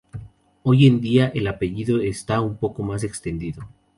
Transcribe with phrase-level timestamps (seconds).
[0.63, 3.67] Hoy en día el apellido está un poco más extendido.